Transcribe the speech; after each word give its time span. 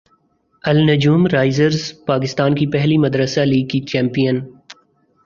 النجوم 0.63 1.27
Risers 1.27 1.93
Pakistan 2.05 2.55
کی 2.55 2.67
پہلی 2.71 2.97
مدرسہ 2.97 3.39
لیگ 3.41 3.67
کی 3.67 3.79
چیمپیئن 3.85 4.39